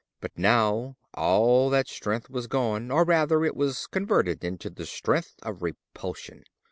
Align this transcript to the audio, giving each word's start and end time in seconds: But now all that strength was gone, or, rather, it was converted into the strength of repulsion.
But 0.19 0.31
now 0.35 0.97
all 1.13 1.69
that 1.69 1.87
strength 1.87 2.27
was 2.27 2.47
gone, 2.47 2.89
or, 2.89 3.03
rather, 3.03 3.45
it 3.45 3.55
was 3.55 3.85
converted 3.85 4.43
into 4.43 4.71
the 4.71 4.87
strength 4.87 5.35
of 5.43 5.61
repulsion. 5.61 6.43